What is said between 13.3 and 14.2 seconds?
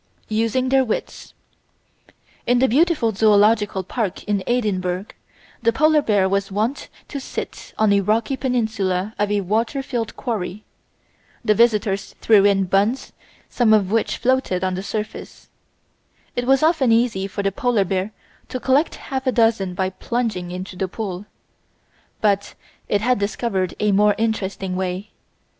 some of which